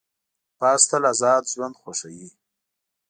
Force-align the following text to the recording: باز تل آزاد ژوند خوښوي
باز 0.59 0.81
تل 0.89 1.03
آزاد 1.13 1.43
ژوند 1.53 1.75
خوښوي 1.81 2.29